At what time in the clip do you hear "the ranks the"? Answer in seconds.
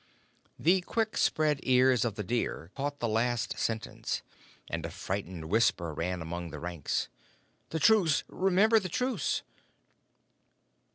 6.49-7.77